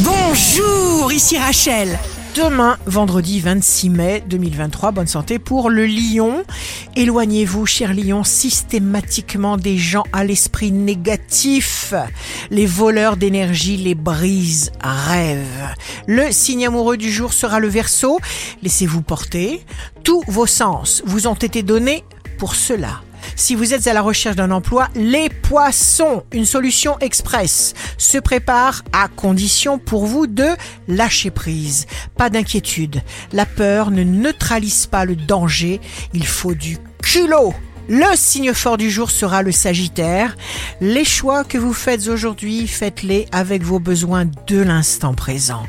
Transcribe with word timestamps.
Bonjour, 0.00 1.10
ici 1.10 1.38
Rachel. 1.38 1.98
Demain, 2.34 2.76
vendredi 2.84 3.40
26 3.40 3.88
mai 3.88 4.22
2023, 4.26 4.90
bonne 4.90 5.06
santé 5.06 5.38
pour 5.38 5.70
le 5.70 5.86
lion. 5.86 6.44
Éloignez-vous, 6.96 7.64
cher 7.64 7.94
lion, 7.94 8.22
systématiquement 8.22 9.56
des 9.56 9.78
gens 9.78 10.02
à 10.12 10.22
l'esprit 10.22 10.70
négatif. 10.70 11.94
Les 12.50 12.66
voleurs 12.66 13.16
d'énergie, 13.16 13.78
les 13.78 13.94
brises, 13.94 14.70
rêvent. 14.82 15.74
Le 16.06 16.30
signe 16.30 16.66
amoureux 16.66 16.98
du 16.98 17.10
jour 17.10 17.32
sera 17.32 17.58
le 17.58 17.68
verso. 17.68 18.20
Laissez-vous 18.62 19.00
porter. 19.00 19.64
Tous 20.04 20.22
vos 20.28 20.46
sens 20.46 21.02
vous 21.06 21.26
ont 21.26 21.34
été 21.34 21.62
donnés 21.62 22.04
pour 22.38 22.54
cela. 22.54 23.00
Si 23.38 23.54
vous 23.54 23.74
êtes 23.74 23.86
à 23.86 23.92
la 23.92 24.00
recherche 24.00 24.34
d'un 24.36 24.50
emploi, 24.50 24.88
les 24.94 25.28
poissons, 25.28 26.24
une 26.32 26.46
solution 26.46 26.98
express, 27.00 27.74
se 27.98 28.16
prépare 28.16 28.82
à 28.94 29.08
condition 29.08 29.78
pour 29.78 30.06
vous 30.06 30.26
de 30.26 30.48
lâcher 30.88 31.30
prise. 31.30 31.86
Pas 32.16 32.30
d'inquiétude. 32.30 33.02
La 33.34 33.44
peur 33.44 33.90
ne 33.90 34.04
neutralise 34.04 34.86
pas 34.86 35.04
le 35.04 35.16
danger. 35.16 35.82
Il 36.14 36.26
faut 36.26 36.54
du 36.54 36.78
culot. 37.02 37.54
Le 37.90 38.16
signe 38.16 38.54
fort 38.54 38.78
du 38.78 38.90
jour 38.90 39.10
sera 39.10 39.42
le 39.42 39.52
Sagittaire. 39.52 40.34
Les 40.80 41.04
choix 41.04 41.44
que 41.44 41.58
vous 41.58 41.74
faites 41.74 42.08
aujourd'hui, 42.08 42.66
faites-les 42.66 43.26
avec 43.32 43.62
vos 43.62 43.78
besoins 43.78 44.24
de 44.46 44.58
l'instant 44.58 45.12
présent, 45.12 45.64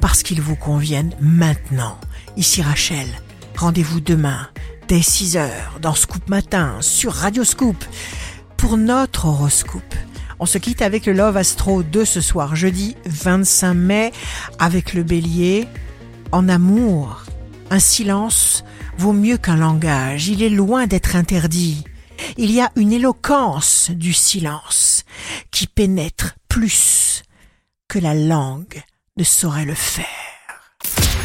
parce 0.00 0.22
qu'ils 0.22 0.40
vous 0.40 0.56
conviennent 0.56 1.14
maintenant. 1.20 1.98
Ici 2.38 2.62
Rachel, 2.62 3.06
rendez-vous 3.56 4.00
demain 4.00 4.48
dès 4.90 5.02
6 5.02 5.36
heures 5.36 5.78
dans 5.80 5.94
Scoop 5.94 6.28
Matin 6.28 6.78
sur 6.80 7.12
Radio 7.12 7.44
Scoop 7.44 7.76
pour 8.56 8.76
notre 8.76 9.26
horoscope. 9.26 9.94
On 10.40 10.46
se 10.46 10.58
quitte 10.58 10.82
avec 10.82 11.06
le 11.06 11.12
Love 11.12 11.36
Astro 11.36 11.84
de 11.84 12.04
ce 12.04 12.20
soir, 12.20 12.56
jeudi 12.56 12.96
25 13.06 13.72
mai, 13.74 14.12
avec 14.58 14.92
le 14.94 15.04
bélier. 15.04 15.68
En 16.32 16.48
amour, 16.48 17.22
un 17.70 17.78
silence 17.78 18.64
vaut 18.98 19.12
mieux 19.12 19.38
qu'un 19.38 19.54
langage. 19.54 20.26
Il 20.26 20.42
est 20.42 20.48
loin 20.48 20.88
d'être 20.88 21.14
interdit. 21.14 21.84
Il 22.36 22.50
y 22.50 22.60
a 22.60 22.72
une 22.74 22.92
éloquence 22.92 23.92
du 23.92 24.12
silence 24.12 25.04
qui 25.52 25.68
pénètre 25.68 26.34
plus 26.48 27.22
que 27.86 28.00
la 28.00 28.14
langue 28.14 28.82
ne 29.16 29.22
saurait 29.22 29.66
le 29.66 29.74
faire. 29.74 30.19